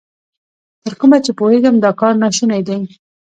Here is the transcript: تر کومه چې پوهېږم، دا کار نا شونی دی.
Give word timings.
تر 0.83 0.93
کومه 0.99 1.17
چې 1.25 1.31
پوهېږم، 1.39 1.75
دا 1.83 1.91
کار 1.99 2.13
نا 2.21 2.29
شونی 2.37 2.61
دی. 2.67 2.77